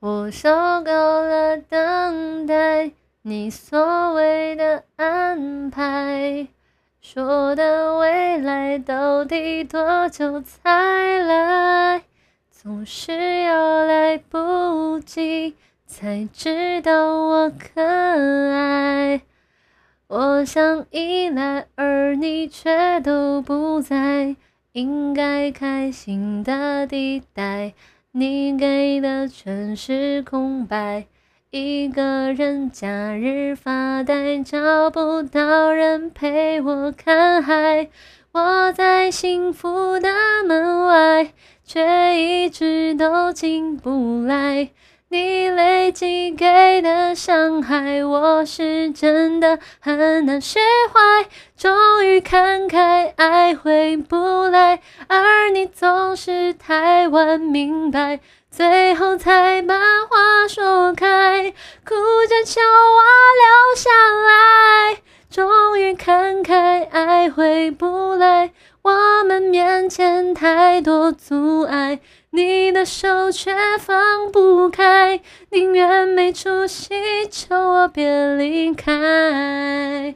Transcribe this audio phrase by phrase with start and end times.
[0.00, 0.48] 我受
[0.82, 6.48] 够了等待，你所谓的安排，
[7.02, 12.02] 说的未来到底多久才来？
[12.50, 15.54] 总是要来不及，
[15.86, 19.20] 才知道我可爱。
[20.06, 24.34] 我想依赖，而你却都不在，
[24.72, 27.74] 应该开心的地带。
[28.12, 31.06] 你给的全是空白，
[31.52, 37.88] 一个人假日发呆，找不到人陪我看海。
[38.32, 40.10] 我在幸福的
[40.44, 44.70] 门外，却一直都进不来。
[45.12, 50.60] 你累积给的伤害，我是真的很难释
[50.92, 51.28] 怀。
[51.56, 58.20] 终于看开，爱回不来，而你总是太晚明白，
[58.52, 59.74] 最后才把
[60.08, 61.50] 话说开，
[61.84, 61.96] 哭
[62.28, 63.02] 着求我
[63.42, 63.90] 留下
[64.28, 64.96] 来。
[65.28, 68.52] 终于看开，爱回不来，
[68.82, 68.92] 我
[69.90, 71.98] 前太多阻碍。
[72.30, 76.94] 你的手却放不开，宁愿没出息，
[77.28, 80.14] 求我别离开。